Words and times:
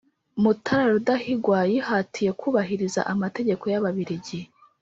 Mutara 0.41 0.83
Rudahigwa 0.93 1.57
yihatiye 1.71 2.31
kubahiriza 2.39 3.01
amategeko 3.13 3.63
y'Ababiligi 3.71 4.39